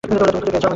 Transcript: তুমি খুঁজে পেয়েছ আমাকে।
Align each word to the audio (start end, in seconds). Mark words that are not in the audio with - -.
তুমি 0.03 0.15
খুঁজে 0.19 0.31
পেয়েছ 0.33 0.45
আমাকে। 0.53 0.67